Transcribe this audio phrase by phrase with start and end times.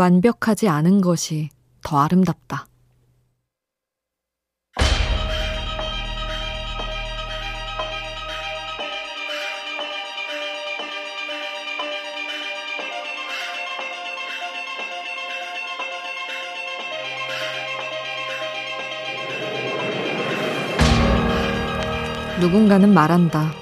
[0.00, 1.50] 완벽하지 않은 것이
[1.82, 2.66] 더 아름답다.
[22.40, 23.52] 누군가는 말한다.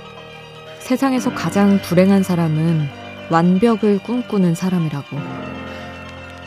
[0.79, 2.89] 세상에서 가장 불행한 사람은
[3.29, 5.17] 완벽을 꿈꾸는 사람이라고.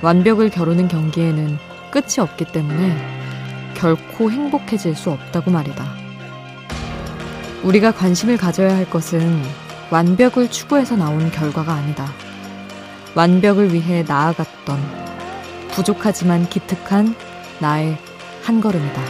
[0.02, 1.58] 완벽을 겨루는 경기에는
[1.92, 2.98] 끝이 없기 때문에
[3.76, 5.86] 결코 행복해질 수 없다고 말이다.
[7.64, 9.44] 우리가 관심을 가져야 할 것은
[9.92, 12.08] 완벽을 추구해서 나온 결과가 아니다.
[13.14, 14.80] 완벽을 위해 나아갔던
[15.72, 17.16] 부족하지만 기특한
[17.60, 17.98] 나의
[18.44, 19.02] 한 걸음이다.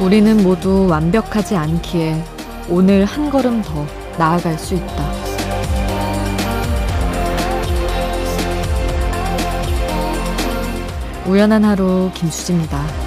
[0.00, 2.24] 우리는 모두 완벽하지 않기에
[2.70, 3.84] 오늘 한 걸음 더
[4.16, 5.10] 나아갈 수 있다.
[11.26, 12.99] 우연한 하루 김수지입니다.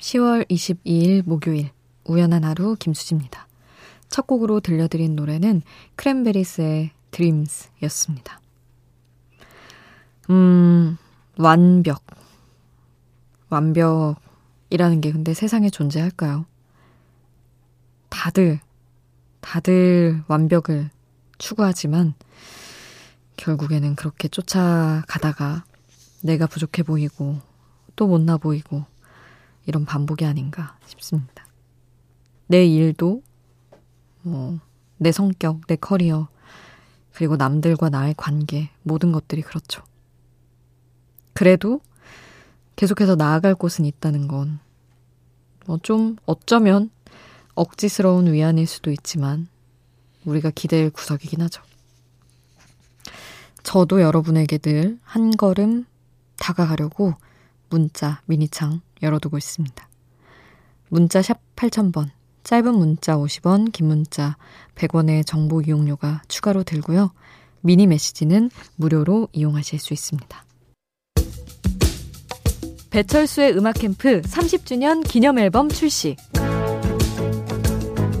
[0.00, 1.70] 10월 22일 목요일
[2.04, 3.46] 우연한 하루 김수지입니다.
[4.08, 5.62] 첫 곡으로 들려드린 노래는
[5.96, 8.40] 크랜베리스의 드림스였습니다.
[10.30, 10.96] 음,
[11.36, 12.02] 완벽.
[13.50, 16.46] 완벽이라는 게 근데 세상에 존재할까요?
[18.08, 18.60] 다들,
[19.40, 20.90] 다들 완벽을
[21.38, 22.14] 추구하지만
[23.36, 25.64] 결국에는 그렇게 쫓아가다가
[26.22, 27.38] 내가 부족해 보이고
[27.96, 28.84] 또 못나 보이고
[29.70, 31.46] 이런 반복이 아닌가 싶습니다.
[32.48, 33.22] 내 일도,
[34.22, 34.58] 뭐,
[34.98, 36.28] 내 성격, 내 커리어,
[37.14, 39.84] 그리고 남들과 나의 관계, 모든 것들이 그렇죠.
[41.34, 41.80] 그래도
[42.76, 44.58] 계속해서 나아갈 곳은 있다는 건,
[45.66, 46.90] 뭐 좀 어쩌면
[47.54, 49.46] 억지스러운 위안일 수도 있지만,
[50.24, 51.62] 우리가 기댈 구석이긴 하죠.
[53.62, 55.86] 저도 여러분에게 늘 한 걸음
[56.38, 57.14] 다가가려고
[57.68, 59.88] 문자, 미니창 열어두고 있습니다.
[60.88, 62.08] 문자 샵 8000번,
[62.42, 64.36] 짧은 문자 50원, 긴 문자
[64.74, 67.12] 100원의 정보 이용료가 추가로 들고요.
[67.60, 70.44] 미니 메시지는 무료로 이용하실 수 있습니다.
[72.90, 76.16] 배철수의 음악 캠프 30주년 기념 앨범 출시.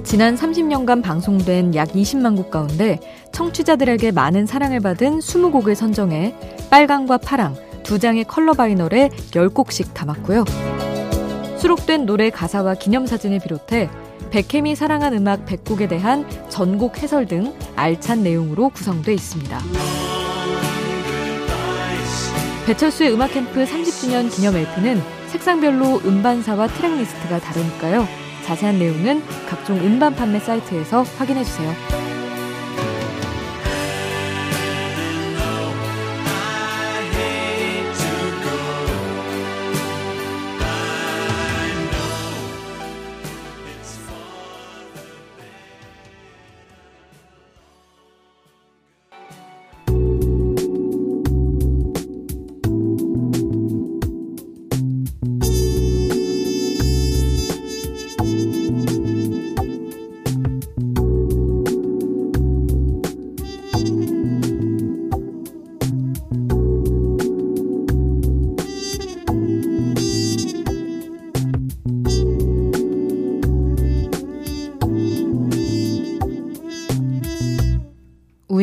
[0.04, 2.98] 지난 30년간 방송된 약 20만 곡 가운데
[3.32, 6.34] 청취자들에게 많은 사랑을 받은 20곡을 선정해
[6.68, 7.56] 빨강과 파랑
[7.90, 10.44] 두 장의 컬러 vinyl에 10곡씩 담았고요.
[11.58, 13.90] 수록된 노래 가사와 기념사진을 비롯해
[14.30, 19.58] 배캠이 사랑한 음악 100곡에 대한 전곡 해설 등 알찬 내용으로 구성돼 있습니다.
[22.66, 28.06] 배철수의 음악 캠프 30주년 기념 LP는 색상별로 음반사와 track list가 다르니까요.
[28.44, 31.99] 자세한 내용은 각종 음반 판매 사이트에서 확인해 주세요.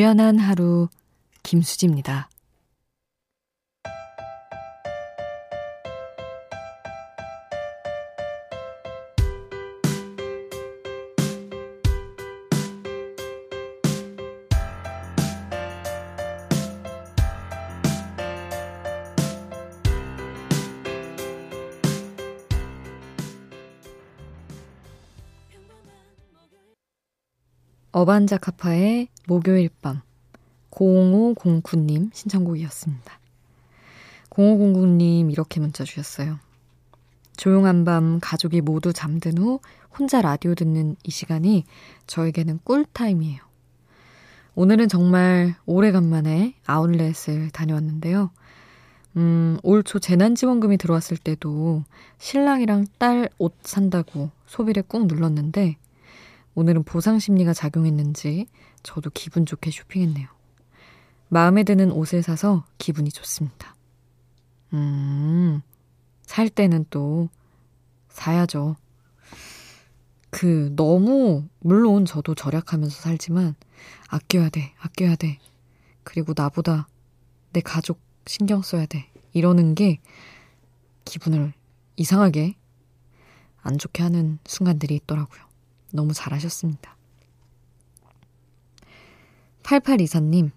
[0.07, 0.87] 우연한 하루
[1.43, 2.29] 김수지입니다.
[27.97, 30.01] 어반자카파의 목요일 밤
[30.69, 33.19] 0509님 신청곡이었습니다.
[34.29, 36.37] 0509님 이렇게 문자 주셨어요.
[37.37, 39.61] 조용한 밤 가족이 모두 잠든 후
[39.97, 41.63] 혼자 라디오 듣는 이 시간이
[42.05, 43.39] 저에게는 꿀타임이에요.
[44.53, 48.29] 오늘은 정말 오래간만에 아울렛을 다녀왔는데요.
[49.15, 51.83] 음, 올 초 재난지원금이 들어왔을 때도
[52.19, 55.77] 신랑이랑 딸 옷 산다고 소비를 꾹 눌렀는데
[56.57, 58.47] 오늘은 보상 심리가 작용했는지
[58.81, 60.27] 저도 기분 좋게 쇼핑했네요.
[61.27, 63.75] 마음에 드는 옷을 사서 기분이 좋습니다.
[64.73, 65.61] 음,
[66.23, 67.29] 살 때는 또
[68.09, 68.75] 사야죠.
[70.31, 73.53] 그, 너무, 물론 저도 절약하면서 살지만,
[74.07, 75.37] 아껴야 돼, 아껴야 돼.
[76.03, 76.87] 그리고 나보다
[77.53, 79.11] 내 가족 신경 써야 돼.
[79.31, 79.99] 이러는 게
[81.05, 81.53] 기분을
[81.97, 82.55] 이상하게
[83.61, 85.46] 안 좋게 하는 순간들이 있더라고요.
[85.97, 86.95] 너무 잘하셨습니다.
[89.63, 90.51] 8824님,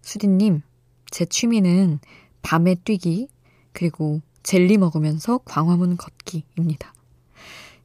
[0.00, 0.62] 수디님,
[1.10, 1.98] 제 취미는
[2.40, 3.28] 밤에 뛰기,
[3.72, 6.94] 그리고 젤리 먹으면서 광화문 걷기입니다.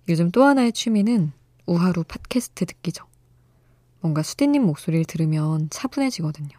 [0.08, 1.34] 요즘 또 하나의 취미는
[1.66, 3.06] 우하루 팟캐스트 듣기죠.
[4.00, 6.50] 뭔가 수디님 목소리를 들으면 차분해지거든요.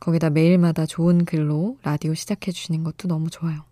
[0.00, 3.64] 거기다 매일마다 좋은 글로 라디오 시작해 주시는 것도 너무 좋아요.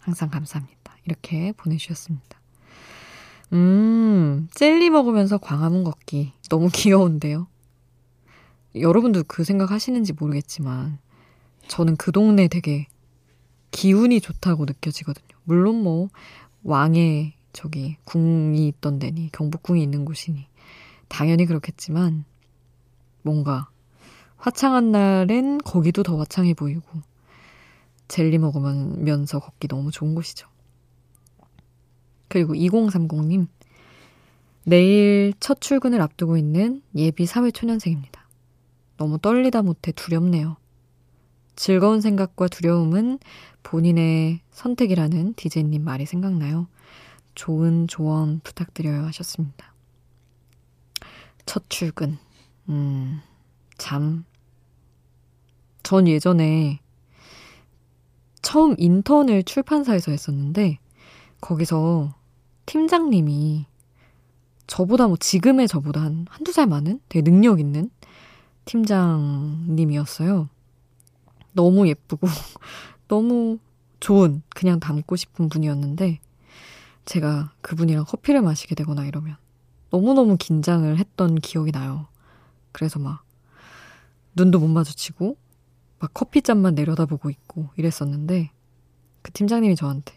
[0.00, 0.96] 항상 감사합니다.
[1.04, 2.43] 이렇게 보내주셨습니다.
[3.52, 6.32] 음, 젤리 먹으면서 광화문 걷기.
[6.48, 7.46] 너무 귀여운데요?
[8.76, 10.98] 여러분도 그 생각 하시는지 모르겠지만,
[11.68, 12.86] 저는 그 동네 되게
[13.70, 15.28] 기운이 좋다고 느껴지거든요.
[15.44, 16.08] 물론 뭐,
[16.64, 20.46] 왕의 저기 궁이 있던 데니, 경복궁이 있는 곳이니,
[21.08, 22.24] 당연히 그렇겠지만,
[23.22, 23.68] 뭔가
[24.36, 26.82] 화창한 날엔 거기도 더 화창해 보이고
[28.08, 30.46] 젤리 먹으면서 걷기 너무 좋은 곳이죠.
[32.34, 33.46] 그리고 2030님
[34.64, 38.28] 내일 첫 출근을 앞두고 있는 예비 사회초년생입니다.
[38.96, 40.56] 너무 떨리다 못해 두렵네요.
[41.54, 43.20] 즐거운 생각과 두려움은
[43.62, 46.66] 본인의 선택이라는 디제이님 말이 생각나요.
[47.36, 49.72] 좋은 조언 부탁드려요 하셨습니다.
[51.46, 52.18] 첫 출근.
[52.68, 53.20] 음,
[53.78, 54.24] 참전
[56.08, 56.80] 예전에
[58.42, 60.80] 처음 인턴을 출판사에서 했었는데
[61.40, 62.12] 거기서
[62.66, 63.66] 팀장님이
[64.66, 67.90] 저보다 뭐 지금의 저보다 한 한두 살 많은 되게 능력 있는
[68.64, 70.48] 팀장님이었어요.
[71.52, 72.26] 너무 예쁘고
[73.08, 73.58] 너무
[74.00, 76.20] 좋은 그냥 닮고 싶은 분이었는데
[77.04, 79.36] 제가 그분이랑 커피를 마시게 되거나 이러면
[79.90, 82.08] 너무너무 긴장을 했던 기억이 나요.
[82.72, 83.24] 그래서 막
[84.34, 85.36] 눈도 못 마주치고
[86.00, 88.50] 막 커피잔만 내려다보고 있고 이랬었는데
[89.22, 90.14] 그 팀장님이 저한테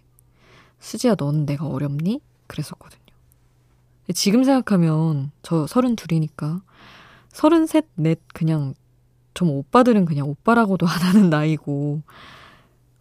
[0.79, 2.21] 수지야 너는 내가 어렵니?
[2.47, 3.01] 그랬었거든요.
[4.13, 6.61] 지금 생각하면 저 서른 둘이니까
[7.29, 8.73] 서른 셋, 넷 그냥
[9.33, 12.01] 좀 오빠들은 그냥 오빠라고도 안 하는 나이고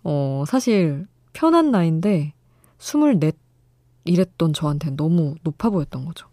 [0.03, 2.35] 어 사실 편한 나이인데
[2.79, 3.37] 스물넷
[4.05, 6.29] 이랬던 저한테는 너무 높아 보였던 거죠.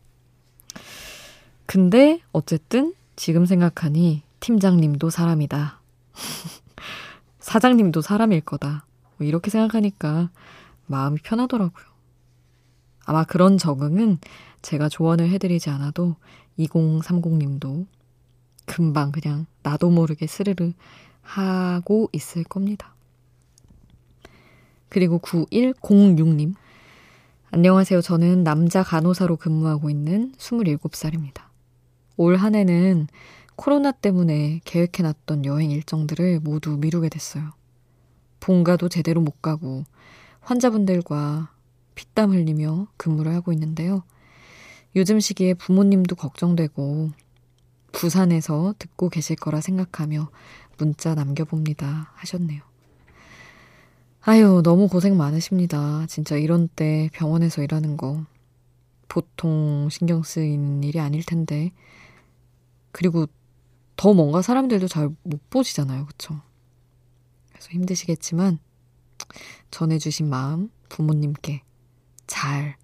[1.65, 5.79] 근데 어쨌든 지금 생각하니 팀장님도 사람이다.
[7.39, 8.85] 사장님도 사람일 거다.
[9.17, 10.29] 뭐 이렇게 생각하니까
[10.87, 11.92] 마음이 편하더라고요.
[13.05, 14.19] 아마 그런 적응은
[14.61, 16.15] 제가 조언을 해드리지 않아도
[16.59, 17.85] 2030님도
[18.65, 20.73] 금방 그냥 나도 모르게 스르르
[21.21, 22.95] 하고 있을 겁니다.
[24.89, 26.53] 그리고 9106님.
[27.51, 28.01] 안녕하세요.
[28.01, 31.43] 저는 남자 간호사로 근무하고 있는 27살입니다.
[32.17, 33.07] 올 한 해는
[33.55, 37.51] 코로나 때문에 계획해놨던 여행 일정들을 모두 미루게 됐어요.
[38.39, 39.83] 본가도 제대로 못 가고
[40.41, 41.51] 환자분들과
[41.95, 44.03] 피땀 흘리며 근무를 하고 있는데요.
[44.95, 47.11] 요즘 시기에 부모님도 걱정되고
[47.91, 50.29] 부산에서 듣고 계실 거라 생각하며
[50.77, 52.11] 문자 남겨봅니다.
[52.15, 52.61] 하셨네요.
[54.21, 56.05] 아유, 너무 고생 많으십니다.
[56.07, 58.25] 진짜 이런 때 병원에서 일하는 거
[59.07, 61.71] 보통 신경 쓰이는 일이 아닐 텐데.
[62.91, 63.27] 그리고
[63.95, 66.05] 더 뭔가 사람들도 잘 못 보시잖아요.
[66.05, 66.39] 그쵸?
[67.49, 68.59] 그래서 힘드시겠지만,
[69.71, 71.61] 전해주신 마음 부모님께
[72.27, 72.75] 잘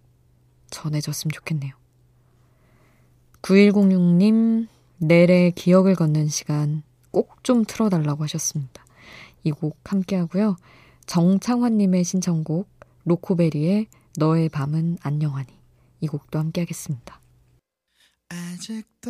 [0.69, 1.73] 전해졌으면 좋겠네요.
[3.41, 4.67] 9106님,
[4.97, 8.85] 내래 기억을 걷는 시간 꼭 좀 틀어달라고 하셨습니다.
[9.43, 10.57] 이 곡 함께 하고요.
[11.05, 12.67] 정창환님의 신청곡,
[13.05, 15.47] 로코베리의 너의 밤은 안녕하니.
[16.01, 17.19] 이 곡도 함께 하겠습니다.
[18.29, 19.09] 아직도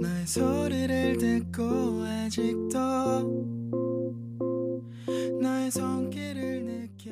[0.00, 2.78] 너의 소리를 듣고 아직도
[5.42, 7.10] 너의 손길을 느껴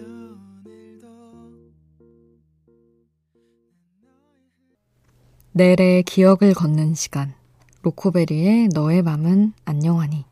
[5.54, 7.35] 넬의 기억을 걷는 시간.
[7.82, 10.25] 로코베리의 너의 맘은 안녕하니.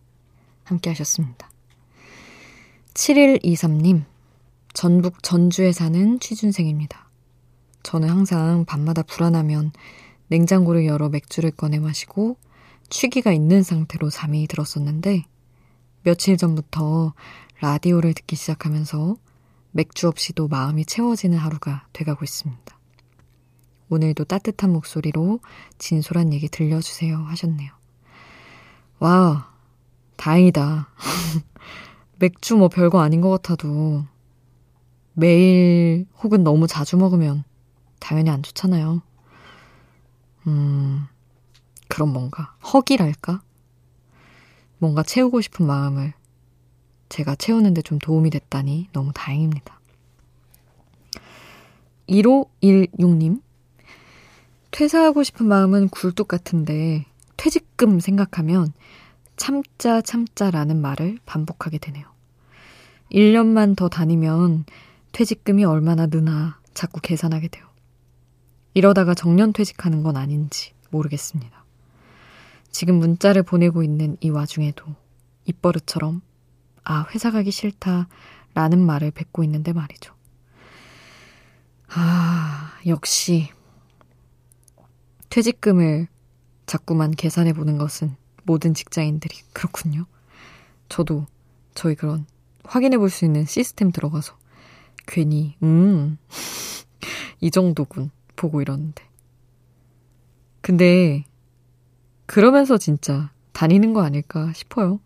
[0.64, 1.50] 함께 하셨습니다.
[2.94, 4.04] 7123님,
[4.72, 7.10] 전북 전주에 사는 취준생입니다.
[7.82, 9.72] 저는 항상 밤마다 불안하면
[10.28, 12.38] 냉장고를 열어 맥주를 꺼내 마시고
[12.88, 15.24] 취기가 있는 상태로 잠이 들었었는데
[16.02, 17.12] 며칠 전부터
[17.60, 19.16] 라디오를 듣기 시작하면서
[19.72, 22.79] 맥주 없이도 마음이 채워지는 하루가 돼가고 있습니다.
[23.90, 25.40] 오늘도 따뜻한 목소리로
[25.78, 27.72] 진솔한 얘기 들려주세요 하셨네요.
[29.00, 29.52] 와,
[30.16, 30.88] 다행이다.
[32.20, 34.04] 맥주 뭐 별거 아닌 것 같아도
[35.12, 37.44] 매일 혹은 너무 자주 먹으면
[37.98, 39.02] 당연히 안 좋잖아요.
[40.46, 41.06] 음,
[41.88, 43.42] 그럼 뭔가 허기랄까?
[44.78, 46.14] 뭔가 채우고 싶은 마음을
[47.08, 49.80] 제가 채우는데 좀 도움이 됐다니 너무 다행입니다.
[52.08, 53.42] 1516님,
[54.70, 58.72] 퇴사하고 싶은 마음은 굴뚝 같은데 퇴직금 생각하면
[59.36, 62.06] 참자 참자라는 말을 반복하게 되네요.
[63.10, 64.64] 1년만 더 다니면
[65.12, 67.66] 퇴직금이 얼마나 느나 자꾸 계산하게 돼요.
[68.74, 71.64] 이러다가 정년 퇴직하는 건 아닌지 모르겠습니다.
[72.70, 74.84] 지금 문자를 보내고 있는 이 와중에도
[75.46, 76.22] 입버릇처럼
[76.84, 78.08] 아, 회사 가기 싫다
[78.54, 80.14] 라는 말을 뱉고 있는데 말이죠.
[81.88, 83.48] 아, 역시
[85.30, 86.08] 퇴직금을
[86.66, 90.06] 자꾸만 계산해 보는 것은 모든 직장인들이 그렇군요.
[90.88, 91.26] 저도
[91.74, 92.26] 저희 그런
[92.64, 94.36] 확인해 볼 수 있는 시스템 들어가서
[95.06, 96.18] 괜히 음.
[97.40, 99.04] 이 정도군 보고 이러는데.
[100.60, 101.24] 근데
[102.26, 105.00] 그러면서 진짜 다니는 거 아닐까 싶어요.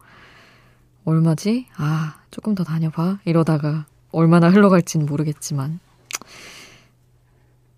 [1.05, 1.67] 얼마지?
[1.77, 3.21] 아, 조금 더 다녀봐.
[3.25, 5.81] 이러다가 얼마나 흘러갈지는 모르겠지만.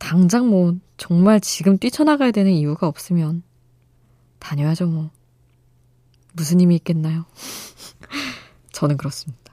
[0.07, 3.43] 당장 뭐 정말 지금 뛰쳐나가야 되는 이유가 없으면
[4.39, 5.11] 다녀야죠 뭐.
[6.33, 7.25] 무슨 힘이 있겠나요?
[8.71, 9.53] 저는 그렇습니다.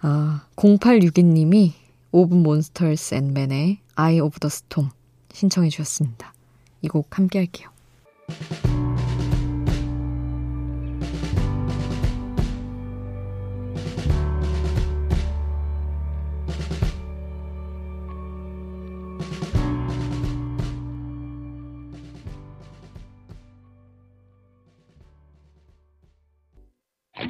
[0.00, 1.72] 아, 0862님이
[2.12, 4.90] Of Monsters and Men의 I of the Storm
[5.32, 6.32] 신청해 주셨습니다.
[6.82, 7.70] 이 곡 함께 할게요.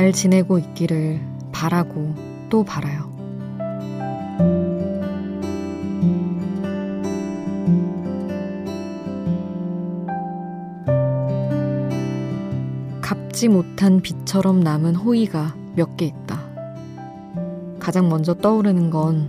[0.00, 1.20] 잘 지내고 있기를
[1.52, 2.14] 바라고
[2.48, 3.12] 또 바라요.
[13.02, 16.40] 갚지 못한 빛처럼 남은 호의가 몇 개 있다.
[17.78, 19.28] 가장 먼저 떠오르는 건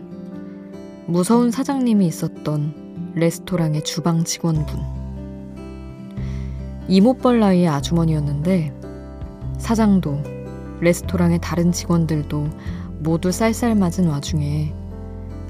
[1.05, 4.79] 무서운 사장님이 있었던 레스토랑의 주방 직원분.
[6.87, 8.73] 이모뻘 나이의 아주머니였는데
[9.57, 10.39] 사장도
[10.81, 12.49] 레스토랑의 다른 직원들도
[12.99, 14.73] 모두 쌀쌀 맞은 와중에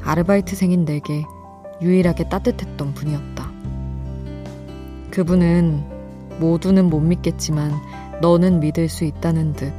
[0.04, 1.24] 아르바이트생인 내게
[1.82, 3.52] 유일하게 따뜻했던 분이었다.
[5.10, 5.84] 그분은
[6.40, 7.72] 모두는 못 믿겠지만
[8.22, 9.74] 너는 믿을 수 있다는 듯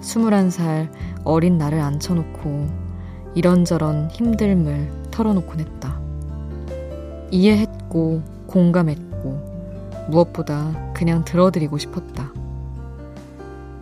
[0.00, 0.90] 21살
[1.24, 2.86] 어린 나를 앉혀놓고
[3.34, 6.00] 이런저런 힘듦을 털어놓곤 했다.
[7.30, 12.32] 이해했고 공감했고 무엇보다 그냥 들어드리고 싶었다.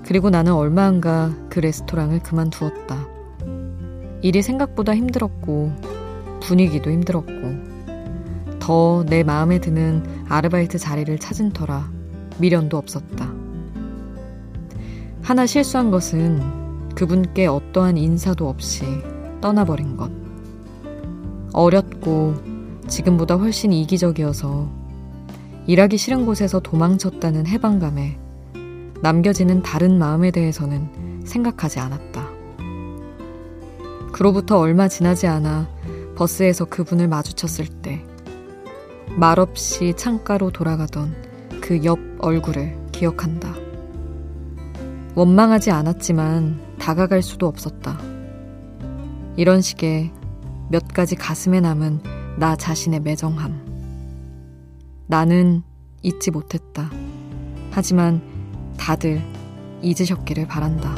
[0.06, 3.08] 그리고 나는 얼마 안가 그 레스토랑을 그만두었다.
[4.22, 5.72] 일이 생각보다 힘들었고
[6.42, 7.74] 분위기도 힘들었고
[8.60, 11.90] 더 내 마음에 드는 아르바이트 자리를 찾은 터라
[12.38, 13.32] 미련도 없었다.
[15.22, 16.40] 하나 실수한 것은
[16.94, 18.84] 그분께 어떠한 인사도 없이
[19.40, 20.10] 떠나버린 것.
[21.52, 22.34] 어렸고
[22.86, 24.68] 지금보다 훨씬 이기적이어서
[25.66, 28.18] 일하기 싫은 곳에서 도망쳤다는 해방감에
[29.00, 32.28] 남겨지는 다른 마음에 대해서는 생각하지 않았다.
[34.12, 35.68] 그로부터 얼마 지나지 않아
[36.16, 38.04] 버스에서 그분을 마주쳤을 때
[39.16, 41.14] 말없이 창가로 돌아가던
[41.60, 43.54] 그 옆 얼굴을 기억한다.
[45.14, 47.98] 원망하지 않았지만 다가갈 수도 없었다.
[49.36, 50.12] 이런 식의
[50.70, 52.00] 몇 가지 가슴에 남은
[52.38, 53.64] 나 자신의 매정함.
[55.06, 55.62] 나는
[56.02, 56.90] 잊지 못했다.
[57.70, 58.20] 하지만
[58.76, 59.22] 다들
[59.82, 60.94] 잊으셨기를 바란다.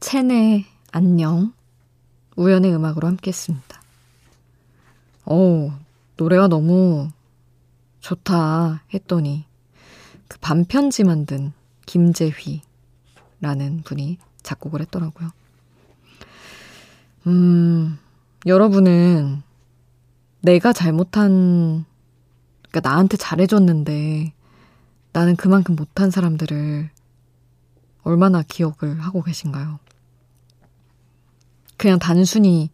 [0.00, 1.52] 체내 안녕
[2.36, 3.82] 우연의 음악으로 함께 했습니다.
[5.26, 5.70] 오
[6.16, 7.10] 노래가 너무
[8.00, 9.44] 좋다 했더니
[10.28, 11.52] 그 반편지 만든
[11.86, 12.62] 김재휘라는
[13.84, 15.30] 분이 작곡을 했더라고요.
[17.26, 17.98] 음,
[18.46, 19.42] 여러분은
[20.40, 21.84] 내가 잘못한,
[22.68, 24.32] 그러니까 나한테 잘해줬는데
[25.12, 26.90] 나는 그만큼 못한 사람들을
[28.02, 29.78] 얼마나 기억을 하고 계신가요?
[31.76, 32.70] 그냥 단순히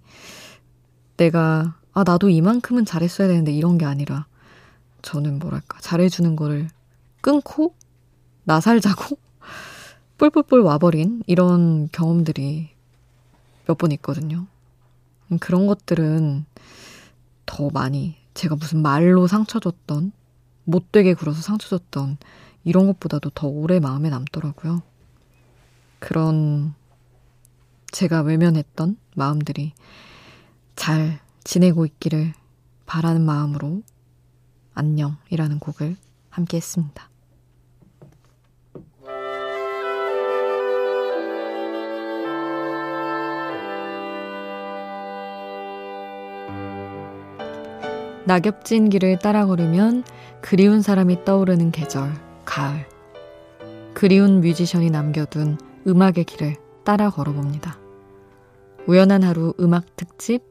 [1.17, 4.27] 내가, 아, 나도 이만큼은 잘했어야 되는데 이런 게 아니라,
[5.03, 6.69] 저는 뭐랄까, 잘해주는 거를
[7.25, 7.75] 끊고,
[8.45, 9.17] 나 살 자고,
[10.19, 12.69] 뿔뿔뿔 와버린 이런 경험들이
[13.67, 14.47] 몇 번 있거든요.
[15.33, 16.45] 음, 그런 것들은
[17.47, 20.13] 더 많이 제가 무슨 말로 상처 줬던,
[20.65, 22.19] 못되게 굴어서 상처 줬던
[22.65, 24.83] 이런 것보다도 더 오래 마음에 남더라고요.
[26.01, 26.75] 그런
[27.91, 29.73] 제가 외면했던 마음들이
[30.77, 32.35] 잘 지내고 있기를
[32.87, 33.83] 바라는 마음으로
[34.75, 35.97] 안녕이라는 곡을
[36.31, 37.09] 함께 했습니다.
[48.27, 50.05] 낙엽진 길을 따라 걸으면
[50.41, 52.13] 그리운 사람이 떠오르는 계절,
[52.45, 52.87] 가을.
[53.95, 57.79] 그리운 뮤지션이 남겨둔 음악의 길을 따라 걸어봅니다.
[58.87, 60.43] 우연한 하루 음악 특집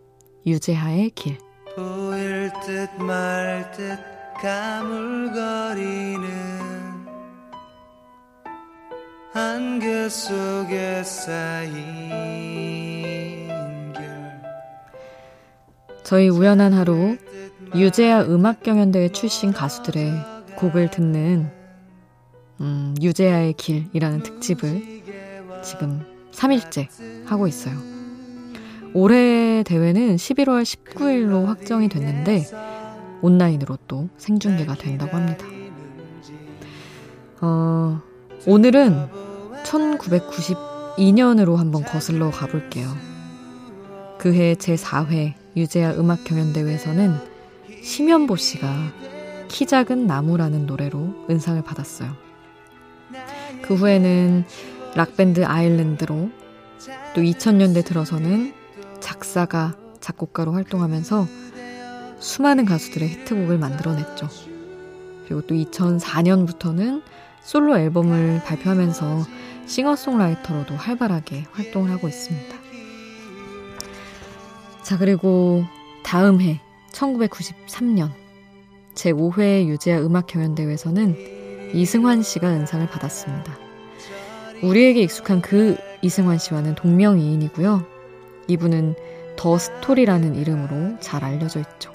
[0.45, 1.38] 유재하의 길
[1.75, 3.97] 보일 듯 말 듯
[4.41, 6.27] 가물거리는
[9.33, 11.73] 안개 속에 쌓인
[13.93, 14.41] 결
[16.03, 17.17] 저희 우연한 하루
[17.75, 20.13] 유재하 음악경연대회 출신 가수들의
[20.57, 21.49] 곡을 듣는
[22.62, 25.01] 음, 유재하의 길이라는 특집을
[25.63, 26.88] 지금 3일째
[27.25, 27.75] 하고 있어요.
[28.93, 32.45] 올해 대회는 11월 19일로 확정이 됐는데
[33.23, 35.43] 온라인으로 또 생중계가 된다고 합니다.
[37.41, 37.99] 어,
[38.45, 39.07] 오늘은
[39.63, 42.88] 1992년으로 한번 거슬러 가볼게요.
[44.19, 47.33] 그해 제4회 유재하 음악 경연대회에서는
[47.84, 48.74] 심연보 씨가
[49.50, 52.15] 키 작은 나무라는 노래로 은상을 받았어요.
[53.62, 54.46] 그 후에는
[54.96, 56.32] 락밴드 아일랜드로
[57.13, 58.54] 또 2000년대 들어서는
[59.02, 61.28] 작사가, 작곡가로 활동하면서
[62.19, 64.30] 수많은 가수들의 히트곡을 만들어냈죠.
[65.26, 67.04] 그리고 또 2004년부터는
[67.41, 69.26] 솔로 앨범을 발표하면서
[69.65, 72.58] 싱어송라이터로도 활발하게 활동을 하고 있습니다.
[74.84, 75.65] 자, 그리고
[76.04, 76.62] 다음 해
[76.93, 78.12] 1993년
[78.95, 83.58] 제5회 유재하 음악 경연대회에서는 이승환 씨가 은상을 받았습니다.
[84.62, 87.86] 우리에게 익숙한 그 이승환 씨와는 동명이인이고요.
[88.47, 88.95] 이분은
[89.36, 91.91] 더 스토리라는 이름으로 잘 알려져 있죠.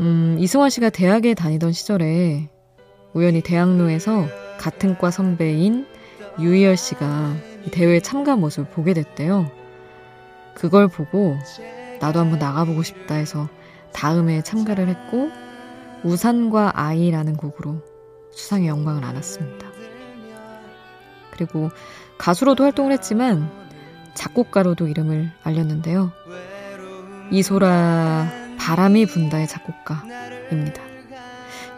[0.00, 2.48] 음, 이승환 씨가 대학에 다니던 시절에
[3.12, 4.26] 우연히 대학로에서
[4.58, 5.86] 같은 과 선배인
[6.38, 7.34] 유희열 씨가
[7.72, 9.50] 대회 참가 모습을 보게 됐대요.
[10.54, 11.36] 그걸 보고
[12.00, 13.48] 나도 한번 나가보고 싶다 해서
[13.92, 15.30] 다음에 참가를 했고
[16.04, 17.82] 우산과 아이라는 곡으로
[18.32, 19.66] 수상의 영광을 안았습니다.
[21.30, 21.70] 그리고
[22.18, 23.50] 가수로도 활동을 했지만
[24.14, 26.12] 작곡가로도 이름을 알렸는데요.
[27.30, 28.28] 이소라
[28.58, 30.82] 바람이 분다의 작곡가입니다.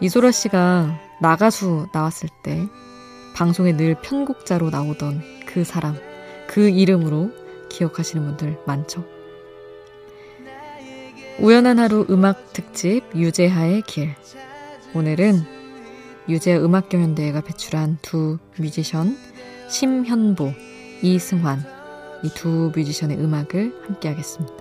[0.01, 2.67] 이소라 씨가 나가수 나왔을 때
[3.35, 5.95] 방송에 늘 편곡자로 나오던 그 사람,
[6.47, 7.31] 그 이름으로
[7.69, 9.05] 기억하시는 분들 많죠.
[11.41, 14.13] 우연한 하루 음악 특집 유재하의 길.
[14.93, 15.41] 오늘은
[16.27, 19.17] 유재하 음악 경연대회가 배출한 두 뮤지션
[19.69, 20.51] 심현보,
[21.01, 21.63] 이승환,
[22.23, 24.53] 이 두 뮤지션의 음악을 함께 하겠습니다.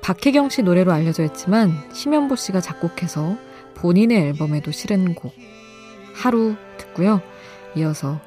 [0.00, 3.38] 박혜경 씨 노래로 알려져 있지만 심연보 씨가 작곡해서
[3.74, 5.32] 본인의 앨범에도 실은 곡
[6.12, 7.22] 하루 듣고요.
[7.76, 8.20] 이어서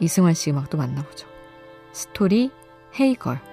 [0.00, 1.28] 이승환 씨 음악도 만나보죠.
[1.92, 2.50] 스토리
[2.98, 3.51] 헤이걸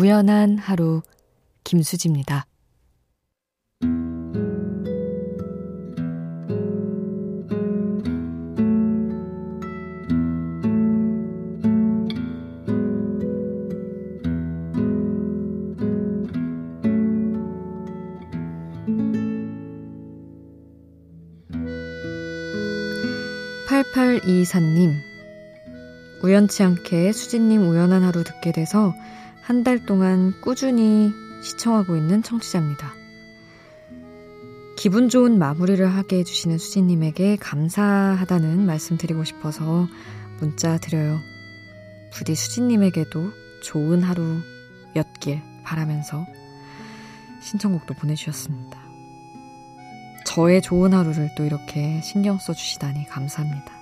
[0.00, 1.02] 우연한 하루
[1.62, 2.46] 김수지입니다.
[23.68, 24.94] 8824님,
[26.22, 28.94] 우연치 않게 수진님 우연한 하루 듣게 돼서
[29.50, 32.94] 한 달 동안 꾸준히 시청하고 있는 청취자입니다.
[34.76, 39.88] 기분 좋은 마무리를 하게 해주시는 수진님에게 감사하다는 말씀 드리고 싶어서
[40.38, 41.18] 문자 드려요.
[42.12, 43.32] 부디 수진님에게도
[43.64, 46.24] 좋은 하루였길 바라면서
[47.42, 48.78] 신청곡도 보내주셨습니다.
[50.26, 53.72] 저의 좋은 하루를 또 이렇게 신경 써주시다니 감사합니다.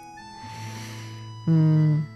[1.48, 2.06] 음,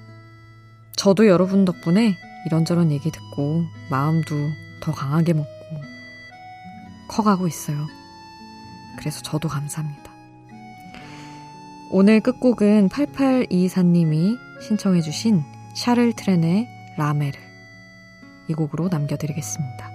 [0.96, 4.34] 저도 여러분 덕분에 이런저런 얘기 듣고 마음도
[4.80, 5.48] 더 강하게 먹고
[7.08, 7.86] 커가고 있어요.
[8.98, 10.10] 그래서 저도 감사합니다.
[11.90, 15.42] 오늘 끝곡은 8824님이 신청해주신
[15.74, 17.38] 샤를 트렌의 라메르
[18.48, 19.90] 이 곡으로 남겨드리겠습니다.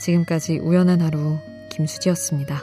[0.00, 1.38] 지금까지 우연한 하루
[1.70, 2.62] 김수지였습니다.